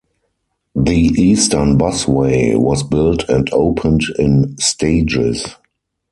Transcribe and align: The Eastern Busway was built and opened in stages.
The 0.73 0.97
Eastern 0.99 1.77
Busway 1.77 2.57
was 2.57 2.81
built 2.81 3.29
and 3.29 3.47
opened 3.53 4.01
in 4.17 4.57
stages. 4.57 5.45